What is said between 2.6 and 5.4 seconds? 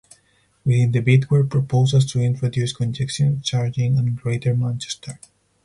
Congestion charging in Greater Manchester.